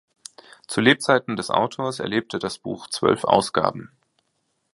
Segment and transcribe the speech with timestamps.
[0.65, 3.91] Zu Lebzeiten des Autors erlebte das Buch zwölf Ausgaben.